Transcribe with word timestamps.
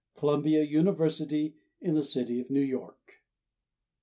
_Columbia 0.17 0.67
University 0.67 1.53
in 1.79 1.93
the 1.93 2.01
City 2.01 2.39
of 2.39 2.49
New 2.49 2.59
York. 2.63 3.21